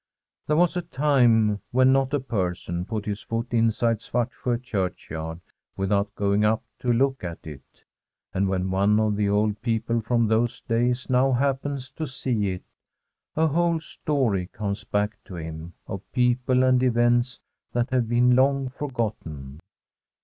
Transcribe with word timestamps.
There 0.47 0.57
was 0.57 0.75
a 0.75 0.81
time 0.81 1.61
when 1.69 1.93
not 1.93 2.11
a 2.11 2.19
person 2.19 2.85
put 2.85 3.05
his 3.05 3.21
foot 3.21 3.53
inside 3.53 3.99
Svartsjo 4.01 4.57
Churchyard 4.57 5.41
without 5.77 6.15
going 6.15 6.43
up 6.43 6.63
to 6.79 6.91
look 6.91 7.23
at 7.23 7.45
it. 7.45 7.83
And 8.33 8.49
when 8.49 8.71
one 8.71 8.99
of 8.99 9.15
the 9.15 9.29
old. 9.29 9.61
people 9.61 10.01
from 10.01 10.25
those 10.25 10.61
days 10.61 11.07
now 11.07 11.33
happens 11.33 11.91
to 11.91 12.07
see 12.07 12.47
it, 12.49 12.63
a 13.35 13.45
whole 13.45 13.79
story 13.79 14.47
comes 14.47 14.83
back 14.83 15.23
to 15.25 15.35
him 15.35 15.73
of 15.85 16.01
people 16.13 16.63
and 16.63 16.81
events 16.81 17.39
that 17.73 17.91
have 17.91 18.09
been 18.09 18.35
long 18.35 18.69
forgotten. 18.69 19.59